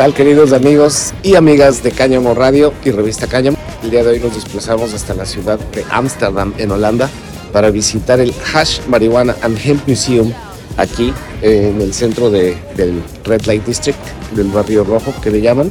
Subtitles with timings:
[0.00, 3.58] ¿Qué tal queridos amigos y amigas de Cáñamo Radio y Revista Cáñamo?
[3.82, 7.10] El día de hoy nos desplazamos hasta la ciudad de Ámsterdam, en Holanda,
[7.52, 10.32] para visitar el Hash Marihuana and Hemp Museum
[10.78, 13.98] aquí en el centro de, del Red Light District,
[14.34, 15.70] del barrio rojo que le llaman.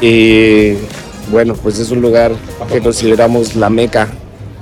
[0.00, 0.72] Y
[1.30, 2.32] bueno, pues es un lugar
[2.72, 4.08] que consideramos la meca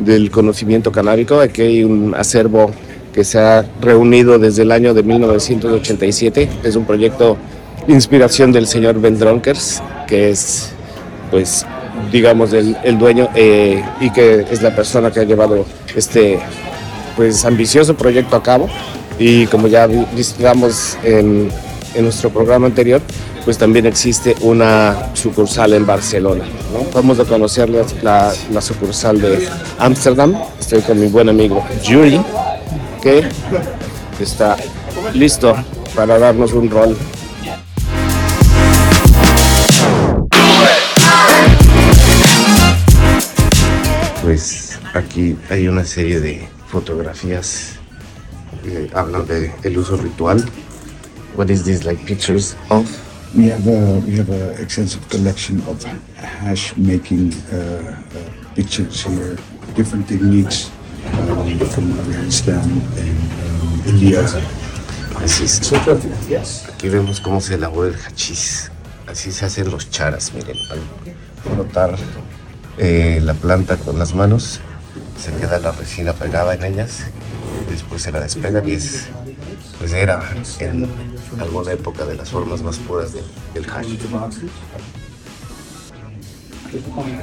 [0.00, 1.38] del conocimiento canábico.
[1.38, 2.72] Aquí hay un acervo
[3.12, 6.48] que se ha reunido desde el año de 1987.
[6.64, 7.36] Es un proyecto
[7.88, 10.70] inspiración del señor Ben Dronkers, que es,
[11.30, 11.66] pues,
[12.12, 16.38] digamos, el, el dueño eh, y que es la persona que ha llevado este,
[17.16, 18.68] pues, ambicioso proyecto a cabo.
[19.18, 21.50] Y como ya visitamos en,
[21.94, 23.00] en nuestro programa anterior,
[23.46, 26.44] pues también existe una sucursal en Barcelona.
[26.92, 29.48] Vamos a conocer la, la, la sucursal de
[29.78, 30.36] Ámsterdam.
[30.58, 32.20] Estoy con mi buen amigo Yuri,
[33.00, 33.22] que
[34.20, 34.56] está
[35.14, 35.54] listo
[35.94, 36.96] para darnos un rol.
[44.26, 47.76] Pues aquí hay una serie de fotografías
[48.64, 50.44] que hablan de el uso ritual.
[51.36, 52.88] What is this like pictures of?
[53.36, 55.80] We have a we have an extensive collection of
[56.16, 59.36] hash making uh, uh, pictures here,
[59.76, 60.72] different techniques
[61.12, 63.30] um, from Afghanistan and
[63.62, 64.26] um, India.
[65.22, 65.72] Así es.
[66.68, 68.72] Aquí vemos cómo se elabora el hachís.
[69.06, 70.56] Así se hacen los charas, miren.
[70.72, 70.80] Al
[71.44, 71.96] frotar
[72.78, 74.60] eh, la planta con las manos,
[75.22, 77.00] se queda la resina pegada en ellas.
[77.70, 79.06] Después se la despegan y es,
[79.78, 80.22] pues era
[80.60, 80.88] en
[81.40, 83.22] alguna época de las formas más puras de-
[83.54, 83.96] del hash.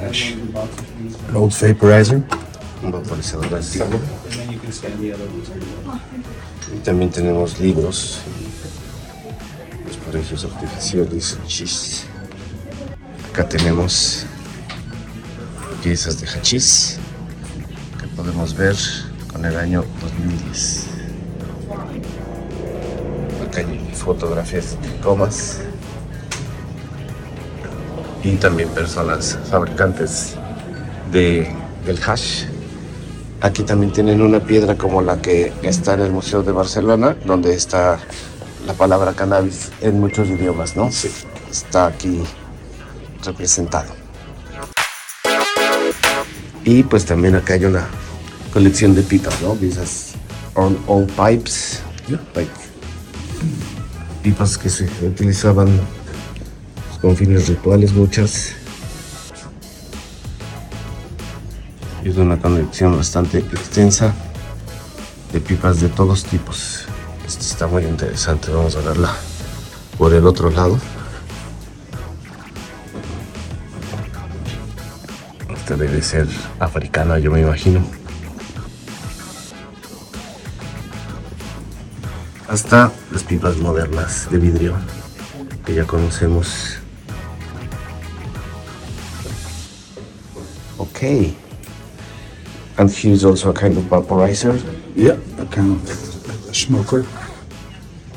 [0.08, 0.34] Hash.
[1.30, 2.24] An old vaporizer.
[2.84, 4.00] Un vaporizador antiguo.
[6.74, 8.19] Y también tenemos libros.
[9.88, 12.06] Los precios artificiales, chis.
[13.31, 14.25] Acá tenemos
[15.83, 16.97] piezas de hachís
[17.99, 18.75] que podemos ver
[19.31, 20.85] con el año 2010.
[23.45, 25.59] Acá hay fotografías de comas
[28.23, 30.35] y también personas fabricantes
[31.11, 31.53] de,
[31.85, 32.45] del hash.
[33.41, 37.53] Aquí también tienen una piedra como la que está en el Museo de Barcelona, donde
[37.53, 38.00] está
[38.65, 40.89] la palabra cannabis en muchos idiomas, ¿no?
[40.89, 41.11] Sí.
[41.51, 42.23] Está aquí
[43.25, 44.03] representado.
[46.66, 47.88] Y pues también acá hay una
[48.53, 49.57] colección de pipas, ¿no?
[49.62, 50.13] Esas
[50.56, 51.81] old, old pipes,
[52.35, 52.51] like,
[54.22, 55.68] pipas que se utilizaban
[57.01, 58.53] con fines rituales, muchas.
[62.03, 64.13] Es una colección bastante extensa
[65.31, 66.85] de pipas de todos tipos.
[67.25, 69.13] Esta está muy interesante, vamos a verla
[69.97, 70.80] por el otro lado.
[75.63, 76.28] Esta debe ser
[76.59, 77.79] africana, yo me imagino.
[82.50, 84.75] Hasta las pipas modernas de vidrio
[85.66, 86.79] que ya conocemos.
[90.79, 91.34] Okay.
[92.75, 94.59] And here's also a kind of vaporizer.
[94.97, 97.06] Yeah, a kind of a smoker.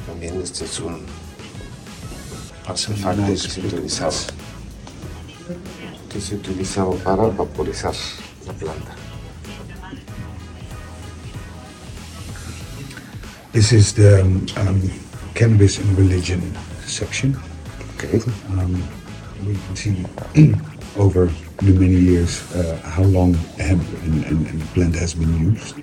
[0.09, 1.07] También este es un
[2.67, 4.11] artefacto que se utilizaba,
[6.17, 7.95] que se utilizaba para vaporizar
[8.47, 8.97] la planta.
[13.53, 14.81] This is the um, um,
[15.35, 16.41] cannabis and religion
[16.87, 17.37] section.
[17.97, 18.21] Okay.
[18.49, 18.83] Um,
[19.45, 20.07] we can see
[20.97, 21.29] over
[21.59, 25.77] the many years uh, how long hemp and, and, and plant has been used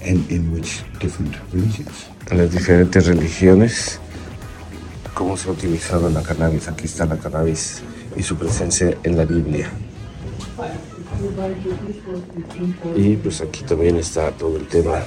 [0.00, 2.06] and in which different religions.
[2.30, 3.98] Las diferentes religiones,
[5.14, 6.68] cómo se ha utilizado la cannabis.
[6.68, 7.82] Aquí está la cannabis
[8.16, 9.70] y su presencia en la Biblia.
[12.94, 15.02] Y pues aquí también está todo el tema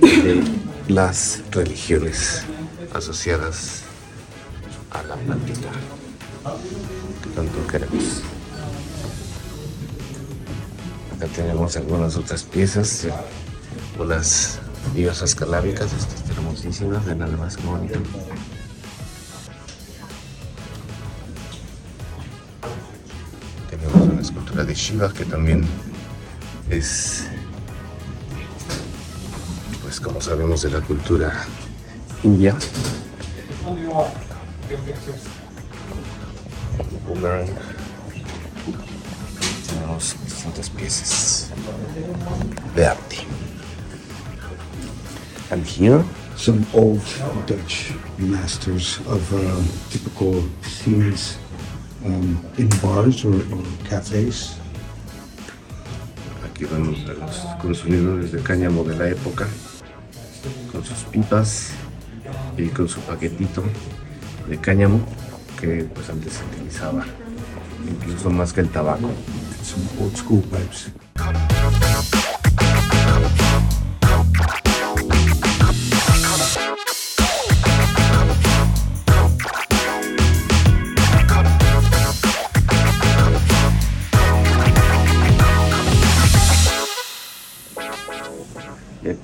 [0.00, 0.42] de
[0.88, 2.42] las religiones
[2.92, 3.82] asociadas
[4.90, 5.68] a la plantita
[7.22, 8.22] que tanto queremos.
[11.16, 13.12] Acá tenemos algunas otras piezas, eh,
[13.98, 14.58] unas
[14.94, 17.98] diosas calábicas, estas hermosísimas, de nada más bonito.
[24.60, 25.64] Escultura de Shiva que también
[26.70, 27.24] es,
[29.82, 31.46] pues como sabemos, de la cultura
[32.22, 32.54] india.
[39.66, 41.50] Tenemos distintas piezas
[42.74, 43.16] de arte.
[45.50, 46.04] And here,
[46.36, 47.02] some old
[47.46, 49.40] Dutch masters of uh,
[49.90, 51.39] typical scenes
[52.04, 54.56] um, in bars or, or cafes.
[56.44, 59.48] Aquí vemos a los consumidores de cáñamo de la época,
[60.72, 61.70] con sus pipas
[62.56, 63.62] y con su paquetito
[64.48, 65.00] de cáñamo,
[65.60, 67.04] que pues antes se utilizaba
[67.88, 69.10] incluso más que el tabaco.
[69.62, 70.90] Some old school pipes.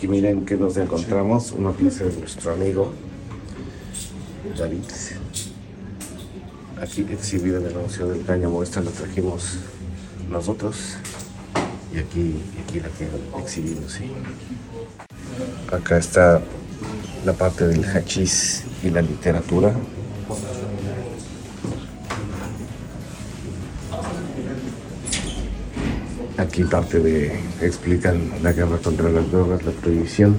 [0.08, 2.92] Miren que nos encontramos, una pieza de nuestro amigo
[4.58, 4.82] David.
[6.80, 9.58] Aquí exhibido en el Museo del Cáñamo, esta la trajimos
[10.30, 10.96] nosotros.
[11.94, 14.10] Y aquí, aquí la tienen exhibido, sí.
[15.72, 16.42] Acá está
[17.24, 19.74] la parte del hachís y la literatura.
[26.56, 30.38] Aquí parte de explican la guerra contra las drogas, la prohibición.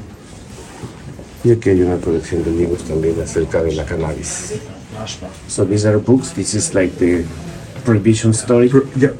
[1.43, 4.55] Y aquí hay una colección de libros también acerca de la cannabis.
[5.47, 6.33] So these are books.
[6.33, 7.23] This is like the
[7.85, 8.71] prohibition story.
[8.95, 9.11] Yeah.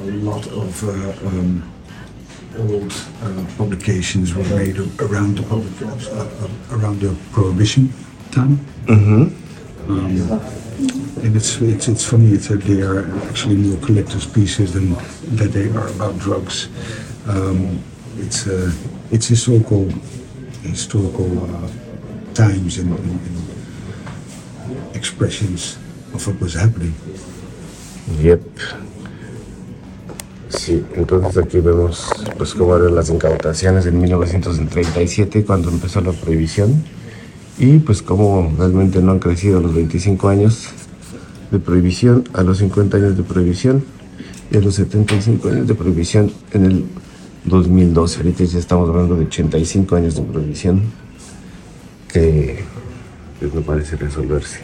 [0.00, 1.64] A lot of uh, um,
[2.56, 7.92] old uh, publications were made around the public, uh, uh, around the prohibition
[8.30, 8.60] time.
[8.88, 9.34] Um,
[10.78, 12.36] and it's, it's it's funny.
[12.36, 14.94] That they are actually more collector's pieces than
[15.36, 16.68] that they are about drugs.
[17.26, 17.82] Um,
[18.18, 18.72] it's uh,
[19.10, 19.88] it's historical
[20.62, 21.68] historical uh,
[22.34, 25.78] times and, and, and expressions
[26.12, 26.94] of what was happening.
[28.20, 28.42] Yep.
[30.48, 32.08] Sí, entonces aquí vemos
[32.38, 36.84] pues cómo eran las incautaciones en 1937 cuando empezó la prohibición
[37.58, 40.68] y pues cómo realmente no han crecido los 25 años
[41.50, 43.84] de prohibición a los 50 años de prohibición
[44.50, 46.84] y a los 75 años de prohibición en el
[47.44, 48.18] 2012.
[48.18, 50.82] Ahorita ya estamos hablando de 85 años de prohibición
[52.12, 52.64] que
[53.40, 54.60] pues, no parece resolverse.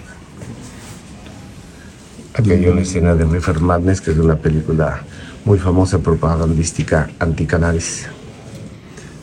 [2.34, 5.02] Aquí hay una escena de Reefer Madness, que es una película
[5.44, 8.06] muy famosa propagandística anti-cannabis.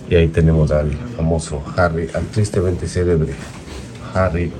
[0.10, 3.34] Y ahí tenemos al famoso Harry, al tristemente célebre
[4.16, 4.52] Harry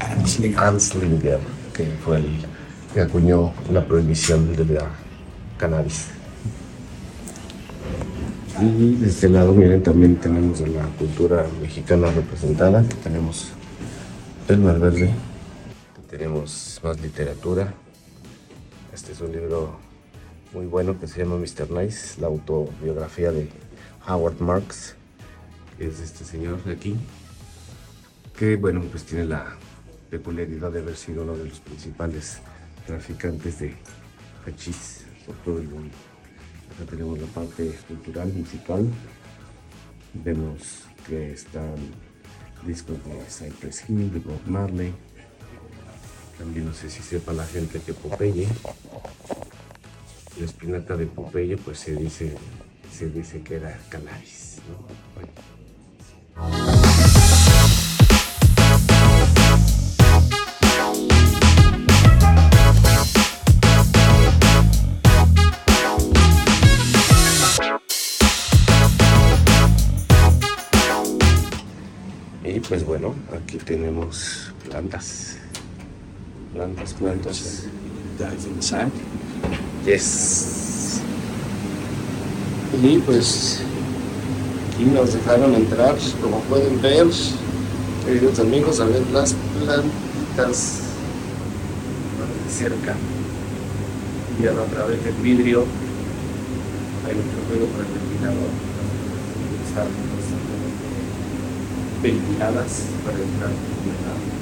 [0.00, 1.38] Anslinger,
[1.72, 2.44] que fue el
[2.92, 4.86] que acuñó la prohibición de la
[5.58, 6.06] cannabis.
[8.60, 13.50] Y de este lado, miren, también tenemos a la cultura mexicana representada, tenemos
[14.48, 15.10] el mar verde,
[16.10, 17.74] tenemos más literatura.
[18.92, 19.76] Este es un libro
[20.52, 21.70] muy bueno que se llama Mr.
[21.70, 23.48] Nice, la autobiografía de
[24.06, 24.94] Howard Marks,
[25.78, 26.96] que es este señor de aquí,
[28.36, 29.56] que bueno, pues tiene la
[30.10, 32.40] peculiaridad de haber sido uno de los principales
[32.86, 33.74] traficantes de
[34.46, 35.94] hachís por todo el mundo.
[36.74, 38.86] Acá tenemos la parte cultural, musical.
[40.12, 41.74] Vemos que están
[42.66, 44.92] discos de Cypress Hill, de Bob Marley.
[46.38, 48.48] También no sé si sepa la gente que Popeye,
[50.38, 52.34] la espinata de Popeye, pues se dice,
[52.94, 54.58] se dice que era cannabis.
[54.68, 54.76] ¿no?
[55.16, 55.32] Bueno.
[72.44, 75.38] Y pues bueno, aquí tenemos plantas.
[76.52, 77.64] Plantas, plantas.
[78.18, 78.92] Dive inside.
[79.84, 80.43] Yes.
[82.72, 83.60] Y pues
[84.74, 87.06] aquí nos dejaron entrar, como pueden ver,
[88.04, 90.80] queridos amigos, a ver las plantitas
[92.50, 92.94] cerca.
[94.42, 95.64] Y a través del vidrio
[97.06, 98.50] hay mucho ruido por el ventilador.
[102.02, 104.33] Ventiladas para entrar.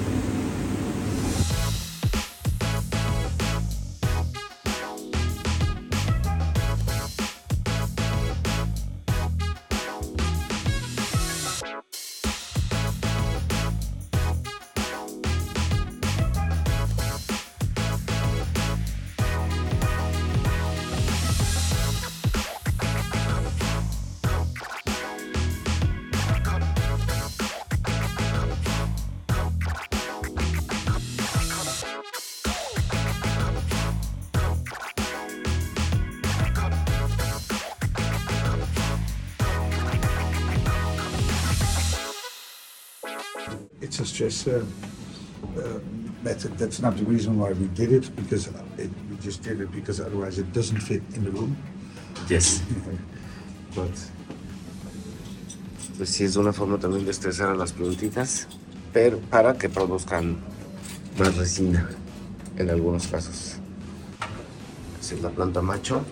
[43.93, 44.65] It's a stress uh,
[45.55, 45.79] uh,
[46.23, 46.57] method.
[46.57, 50.01] That's not the reason why we did it, because it, we just did it because
[50.01, 51.55] otherwise it doesn't fit in the room.
[52.27, 52.63] Yes.
[53.77, 53.93] but
[55.99, 58.49] Pues sí, es una forma también de estresar a las plantitas,
[58.95, 60.39] pero para que produzcan
[61.19, 61.91] más resina
[62.57, 63.57] en algunos casos.
[65.03, 66.03] Esa es la planta macho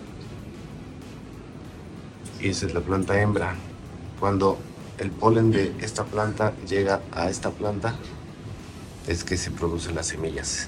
[2.39, 3.55] y esa es la planta hembra.
[4.19, 4.59] Cuando
[4.97, 7.95] el polen de esta planta llega a esta planta,
[9.07, 10.67] es que se producen las semillas.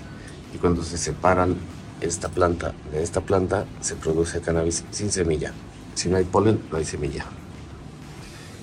[0.53, 1.57] Y cuando se separan
[2.01, 5.53] esta planta de esta planta, se produce cannabis sin semilla.
[5.95, 7.25] Si no hay polen, no hay semilla.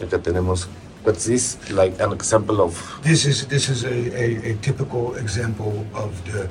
[0.03, 0.69] Acá tenemos,
[1.05, 1.59] what's this?
[1.71, 6.49] Like an example of this is this is a, a, a typical example of the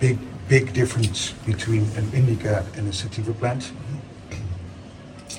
[0.00, 0.18] big
[0.48, 3.72] big difference between an indica and a sativa plant.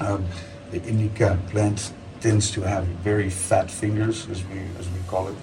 [0.01, 0.25] Um,
[0.71, 1.93] the indica plant
[2.25, 5.35] tends to have very fat fingers, as we as we call it,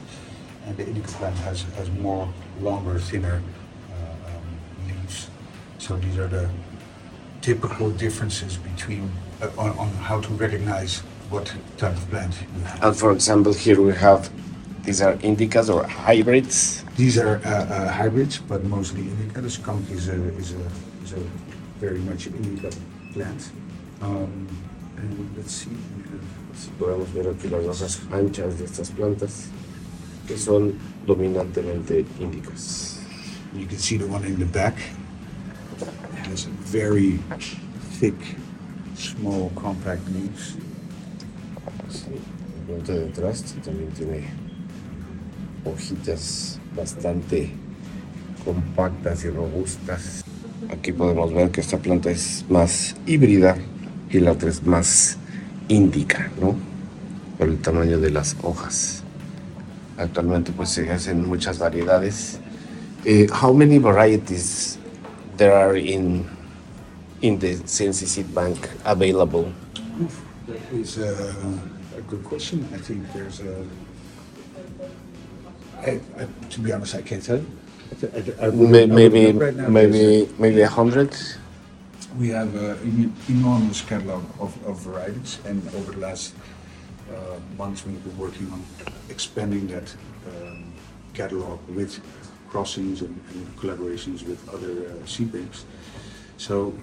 [0.67, 2.27] and the indica plant has has more
[2.61, 4.47] longer, thinner uh, um,
[4.89, 5.31] leaves.
[5.79, 6.47] So these are the
[7.41, 9.05] typical differences between
[9.41, 10.93] uh, on, on how to recognize
[11.31, 11.47] what
[11.77, 12.83] type of plant you have.
[12.85, 14.21] And for example, here we have
[14.83, 16.85] these are indicas or hybrids.
[16.97, 19.41] These are uh, uh, hybrids, but mostly indica.
[19.41, 20.65] The skunk is a, is a,
[21.05, 21.23] is a
[21.79, 22.71] very much indica
[23.15, 23.43] plant.
[24.01, 24.49] Um,
[24.97, 25.71] and let's see.
[26.59, 29.47] Si podemos ver aquí las hojas anchas de estas plantas,
[30.27, 30.75] que son
[31.07, 33.01] dominantemente índicas.
[33.55, 34.75] You can see the one in the back.
[35.81, 37.19] It has very
[37.99, 38.15] thick,
[38.97, 40.57] small, compact leaves.
[41.91, 44.25] Sí, la planta de atrás también tiene
[45.65, 47.51] hojitas bastante
[48.45, 50.25] compactas y robustas.
[50.71, 53.57] Aquí podemos ver que esta planta es más híbrida
[54.11, 55.19] y la otra es más
[55.69, 56.57] índica, ¿no?
[57.39, 59.03] Por el tamaño de las hojas.
[59.99, 62.39] Actualmente pues se hacen muchas variedades.
[63.05, 64.79] Eh, how many varieties
[65.37, 66.25] there are in
[67.21, 69.47] in the Sensi Seed Bank available?
[70.47, 71.35] That is uh,
[71.97, 72.67] a good question.
[72.75, 73.65] I think there's a.
[75.85, 77.39] I, I, to be honest, I can't tell.
[77.39, 77.47] you.
[78.41, 79.69] I, I, I Maybe know right now.
[79.69, 81.11] maybe maybe a hundred.
[82.19, 86.35] We have an enormous catalog of, of varieties, and over the last
[87.11, 88.63] uh, months, we've been working on
[89.09, 89.95] expanding that
[90.27, 90.73] um,
[91.15, 92.01] catalog with
[92.51, 95.65] crossings and, and collaborations with other uh, seed banks.
[96.37, 96.75] So,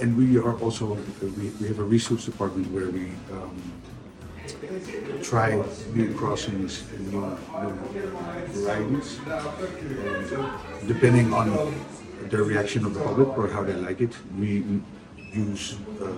[0.00, 3.62] and we are also we, we have a research department where we um,
[5.22, 5.62] try
[5.94, 8.10] new crossings and new, new
[8.48, 11.72] varieties, and depending on
[12.30, 14.64] the reaction of the public or how they like it, we
[15.32, 16.10] use uh, uh,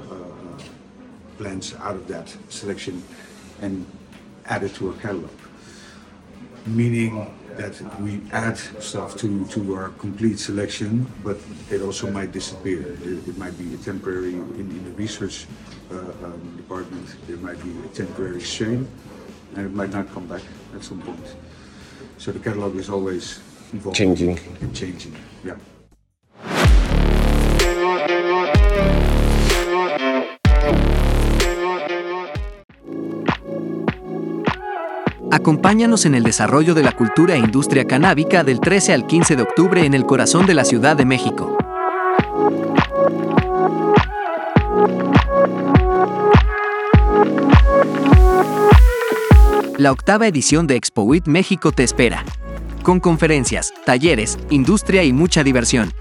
[1.38, 3.02] plants out of that selection
[3.60, 3.86] and
[4.46, 5.30] add it to our catalog.
[6.66, 11.38] Meaning that we add stuff to, to our complete selection, but
[11.70, 12.80] it also might disappear.
[13.02, 15.46] It, it might be a temporary, in, in the research
[15.92, 18.88] uh, um, department, there might be a temporary strain,
[19.54, 20.42] and it might not come back
[20.74, 21.36] at some point.
[22.18, 23.40] So the catalog is always
[23.72, 24.38] evolving Changing.
[24.60, 25.14] and changing.
[25.44, 25.56] Yeah.
[35.30, 39.42] Acompáñanos en el desarrollo de la cultura e industria canábica del 13 al 15 de
[39.42, 41.58] octubre en el corazón de la Ciudad de México.
[49.76, 52.24] La octava edición de ExpoWIT México te espera.
[52.82, 55.92] Con conferencias, talleres, industria y mucha diversión.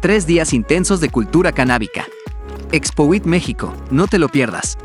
[0.00, 2.06] Tres días intensos de cultura canábica.
[2.72, 4.78] ExpoWIT México, no te lo pierdas.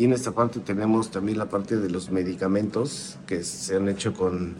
[0.00, 4.14] Aquí en esta parte tenemos también la parte de los medicamentos que se han hecho
[4.14, 4.54] con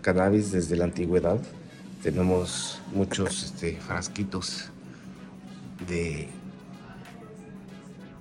[0.00, 1.38] cannabis desde la antigüedad.
[2.02, 4.70] Tenemos muchos este, frasquitos
[5.86, 6.30] de,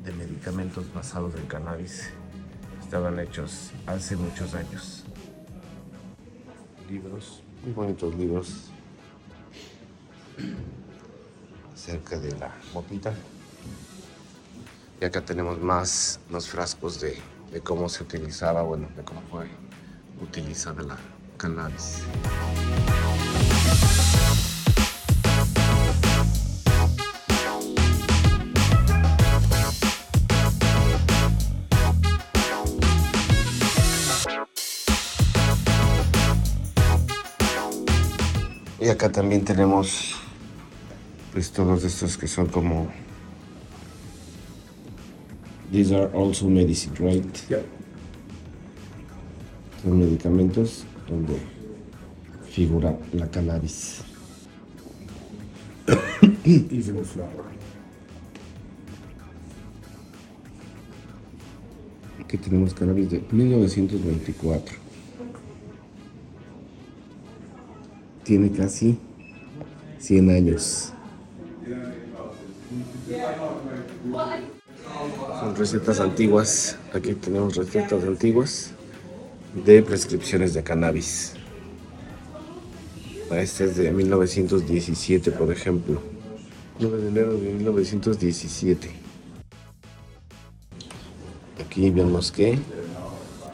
[0.04, 2.10] de medicamentos basados en cannabis.
[2.84, 5.06] Estaban hechos hace muchos años.
[6.90, 8.72] Libros, muy bonitos libros
[11.74, 13.14] acerca de la motita.
[15.00, 17.18] Y acá tenemos más frascos de,
[17.52, 19.48] de cómo se utilizaba, bueno, de cómo fue
[20.22, 20.98] utilizada la
[21.38, 22.02] cannabis.
[38.80, 40.16] Y acá también tenemos
[41.34, 42.90] pues todos estos que son como
[45.72, 47.50] These are also medicine, right?
[47.50, 47.64] Yeah.
[49.84, 51.38] Son medicamentos donde
[52.50, 54.02] figura la cannabis.
[56.46, 57.46] Even flour.
[62.24, 64.76] Aquí tenemos cannabis de 1924.
[68.24, 68.98] Tiene casi
[70.00, 70.94] 100 años.
[75.58, 76.78] Recetas antiguas.
[76.94, 78.72] Aquí tenemos recetas antiguas
[79.66, 81.34] de prescripciones de cannabis.
[83.32, 86.02] Este es de 1917, por ejemplo.
[86.80, 88.92] 9 de enero de 1917.
[91.66, 92.58] Aquí vemos que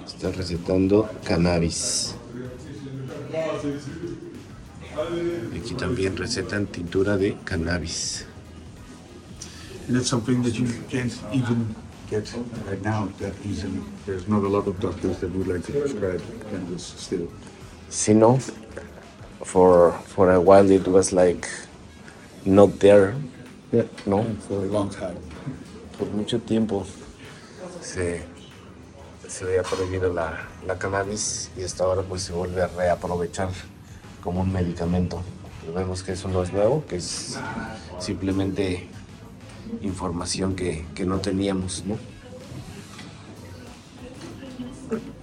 [0.06, 2.16] está recetando cannabis.
[5.60, 8.26] Aquí también recetan tintura de cannabis.
[9.90, 11.76] That's something that you can't even
[12.10, 12.32] get
[12.68, 13.82] right now that easily.
[14.06, 17.28] There's not a lot of doctors that would like to prescribe cannabis still.
[17.90, 18.40] Si no,
[19.44, 21.48] for for a while it was like
[22.46, 23.14] not there,
[23.72, 23.84] Yeah.
[24.06, 25.18] no, For a long time.
[25.98, 26.86] por mucho tiempo
[27.82, 28.22] se,
[29.28, 33.50] se había prohibido la, la cannabis y hasta ahora pues se vuelve a reaprovechar
[34.24, 35.22] como un medicamento.
[35.62, 37.38] Pero vemos que eso no es nuevo, que es
[38.00, 38.88] simplemente
[39.82, 41.98] información que, que no teníamos, ¿no?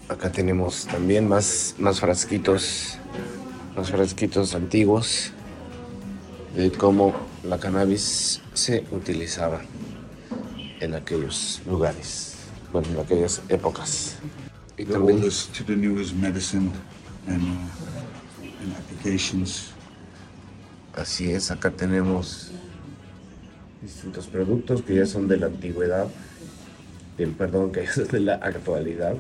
[0.09, 2.99] Acá tenemos también más, más frasquitos,
[3.77, 5.31] más frasquitos antiguos
[6.57, 9.61] de cómo la cannabis se utilizaba
[10.81, 12.35] en aquellos lugares,
[12.73, 14.17] bueno, en aquellas épocas.
[14.77, 16.73] Y The también oldest to the newest medicine
[17.29, 19.71] and, uh, and applications.
[20.95, 22.51] Así es, acá tenemos
[23.83, 26.07] distintos productos que ya son de la antigüedad,
[27.17, 29.15] del perdón, que ya son de la actualidad.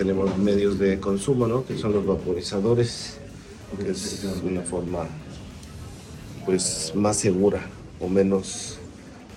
[0.00, 1.66] Tenemos medios de consumo, ¿no?
[1.66, 3.18] Que son los vaporizadores,
[3.78, 5.06] que es una forma
[6.46, 7.60] pues más segura
[8.00, 8.78] o menos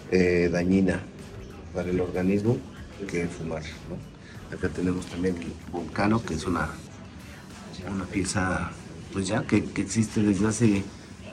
[0.09, 1.01] eh, dañina
[1.73, 2.55] para el organismo
[3.09, 3.63] que fumar.
[4.53, 6.69] Acá tenemos también el Vulcano, que es una,
[7.93, 8.71] una pieza
[9.11, 10.83] pues ya que, que existe desde hace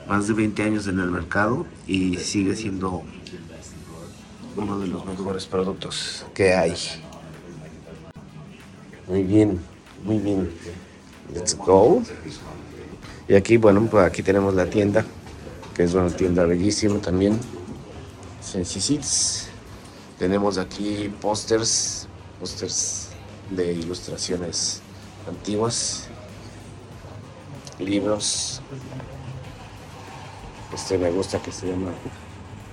[0.09, 3.03] más de 20 años en el mercado y sigue siendo
[4.57, 6.75] uno de los mejores productos que hay.
[9.11, 9.59] Muy bien,
[10.05, 10.49] muy bien.
[11.33, 12.01] Let's go.
[13.27, 15.05] Y aquí, bueno, pues aquí tenemos la tienda,
[15.75, 17.37] que es una tienda bellísima también.
[18.39, 19.49] Seeds.
[20.17, 22.07] Tenemos aquí pósters,
[22.39, 23.09] pósters
[23.49, 24.81] de ilustraciones
[25.27, 26.07] antiguas,
[27.79, 28.61] libros.
[30.73, 31.91] Este me gusta que se llama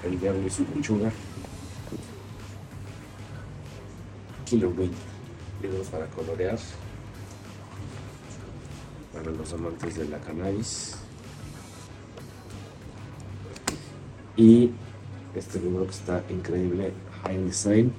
[0.05, 1.11] El Diablo y su Lechuga.
[4.53, 5.17] Wing
[5.62, 6.58] libros para colorear.
[9.12, 10.96] Para los amantes de la cannabis.
[14.36, 14.70] Y
[15.34, 16.92] este libro que está increíble
[17.24, 17.92] High Design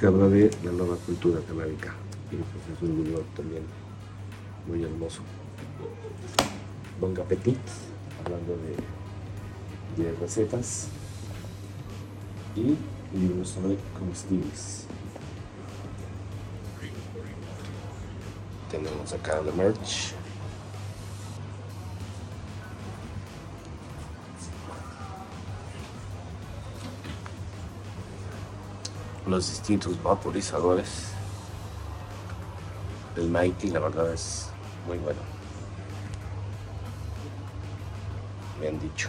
[0.00, 1.92] que habla de la nueva cultura canábica.
[2.30, 3.62] Y pues es un libro también
[4.66, 5.20] muy hermoso.
[7.00, 7.58] Bon Appetit
[8.24, 8.56] hablando
[9.96, 10.88] de, de recetas.
[12.56, 12.76] Y
[13.16, 14.86] libros sobre comestibles
[18.70, 20.12] Tenemos acá la merch.
[29.26, 31.12] Los distintos vaporizadores.
[33.16, 34.50] El Mighty, la verdad, es
[34.86, 35.20] muy bueno.
[38.60, 39.08] Me han dicho.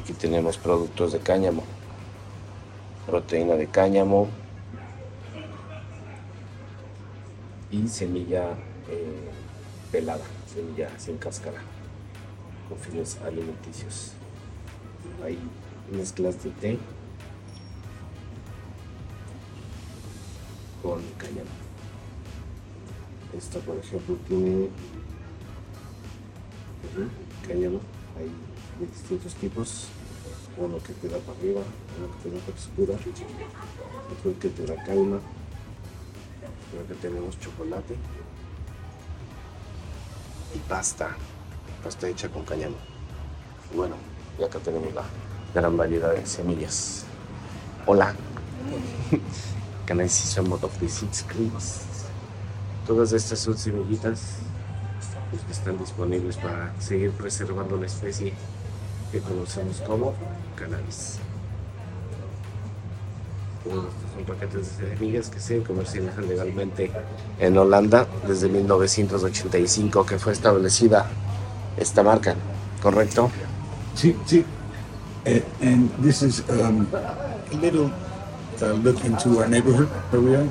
[0.00, 1.64] Aquí tenemos productos de cáñamo.
[3.06, 4.28] Proteína de cáñamo,
[7.70, 8.52] y semilla
[8.88, 9.30] eh,
[9.92, 11.60] pelada, semilla sin cáscara,
[12.68, 14.12] con fines alimenticios.
[15.22, 15.38] Hay
[15.92, 16.78] mezclas de té
[20.82, 21.50] con cáñamo.
[23.36, 24.68] Esta, por ejemplo, tiene
[27.46, 27.80] cáñamo.
[28.16, 28.30] Hay
[28.80, 29.86] de distintos tipos.
[30.56, 31.60] Uno que te da para arriba,
[31.98, 32.94] uno que te da textura,
[34.12, 35.20] otro que te da calma.
[36.70, 37.96] Creo tenemos chocolate
[40.54, 41.10] y pasta,
[41.82, 42.76] pasta hecha con cáñamo.
[43.74, 43.96] Bueno,
[44.38, 45.04] y acá tenemos la
[45.54, 47.04] gran variedad de semillas.
[47.86, 48.14] Hola.
[49.86, 51.84] Can I see of the seeds, please?
[52.86, 54.36] Todas estas son semillitas
[55.30, 58.34] pues, que están disponibles para seguir preservando la especie
[59.10, 60.14] que conocemos como
[60.56, 61.18] cannabis.
[63.68, 66.90] Estos son paquetes de semillas que se comercializan legalmente
[67.38, 71.06] en Holanda desde 1985 que fue establecida
[71.76, 72.34] esta marca,
[72.82, 73.30] ¿correcto?
[73.94, 74.44] See, see,
[75.26, 77.90] uh, and this is um, a little
[78.62, 80.48] uh, look into our neighborhood where we are.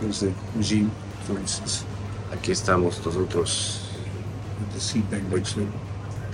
[0.00, 0.90] The regime,
[1.26, 1.84] for instance,
[2.32, 3.80] Aquí estamos nosotros.
[4.58, 5.56] with the next.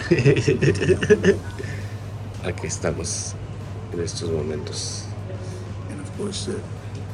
[2.44, 3.34] Aquí estamos
[3.92, 5.09] en estos momentos.
[6.20, 6.60] Course, the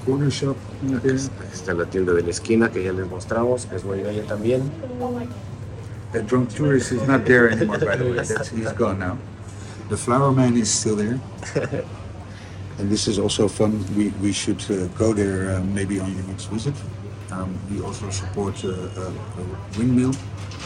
[0.04, 3.76] corner shop in Aquí está la tienda de la esquina que ya les mostramos, que
[3.76, 4.68] es muy bella también.
[6.12, 8.16] The drunk tourist is not there anymore, by the way.
[8.16, 9.16] That's, he's gone now.
[9.90, 11.20] The flower man is still there.
[12.78, 13.84] and this is also fun.
[13.96, 16.74] We, we should uh, go there uh, maybe on the next visit.
[17.30, 20.14] Um, we also support uh, a, a windmill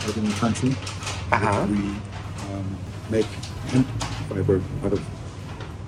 [0.06, 0.70] out in the country.
[1.30, 1.68] Ajá.
[1.68, 1.76] We
[2.54, 2.78] um,
[3.10, 3.26] make
[3.68, 3.86] hemp
[4.30, 5.02] fiber out of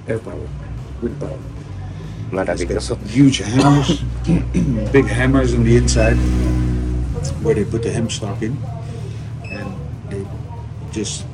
[0.06, 0.48] air power,
[1.00, 1.38] wind power.
[2.32, 2.96] Maravilloso.
[3.14, 4.02] Huge hammers,
[4.92, 6.16] big hammers on the inside,
[7.42, 8.56] where they put the hemp stalk in,
[9.50, 9.68] and
[10.10, 10.24] they
[10.92, 11.24] just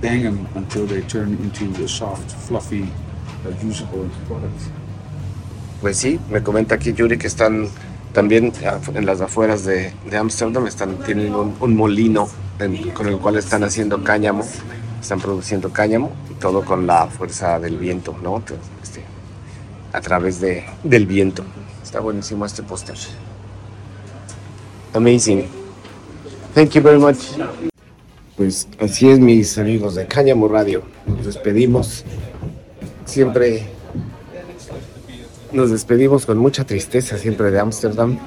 [0.00, 2.84] bang them until they turn into the soft, fluffy,
[3.46, 4.68] uh, usable products.
[5.80, 7.68] Pues sí, me comenta aquí Yuri que están
[8.14, 13.18] también af- en las afueras de Ámsterdam, están tienen un, un molino en- con el
[13.18, 14.44] cual están haciendo cáñamo,
[15.00, 18.36] están produciendo cáñamo, y todo con la fuerza del viento, ¿no?
[18.36, 18.66] Entonces,
[19.92, 21.44] a través de, del viento.
[21.82, 22.96] Está buenísimo este póster.
[24.94, 25.44] Amazing.
[26.54, 27.18] Thank you very much.
[28.36, 30.82] Pues así es, mis amigos de Cáñamo Radio.
[31.06, 32.04] Nos despedimos.
[33.04, 33.66] Siempre
[35.52, 38.18] nos despedimos con mucha tristeza siempre de Ámsterdam,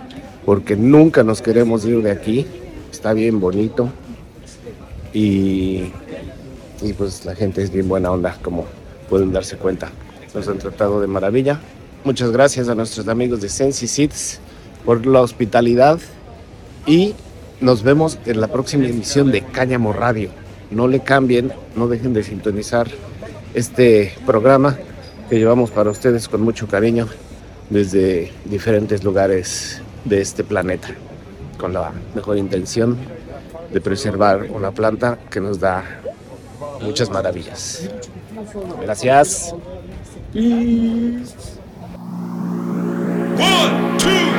[0.45, 2.45] porque nunca nos queremos ir de aquí.
[2.91, 3.89] Está bien bonito.
[5.11, 5.91] Y,
[6.81, 8.65] y pues la gente es bien buena onda, como
[9.09, 9.91] pueden darse cuenta.
[10.35, 11.61] Nos han tratado de maravilla.
[12.03, 14.39] Muchas gracias a nuestros amigos de Sensi Seeds
[14.83, 15.99] por la hospitalidad.
[16.85, 17.15] Y
[17.61, 20.29] nos vemos en la próxima emisión de Cáñamo Radio.
[20.71, 22.87] No le cambien, no dejen de sintonizar
[23.53, 24.77] este programa
[25.29, 27.07] que llevamos para ustedes con mucho cariño
[27.69, 30.89] desde diferentes lugares de este planeta,
[31.57, 32.97] con la mejor intención
[33.71, 35.83] de preservar una planta que nos da
[36.81, 37.89] muchas maravillas.
[38.81, 39.55] Gracias.
[40.35, 41.55] Peace.
[43.37, 44.34] One, two.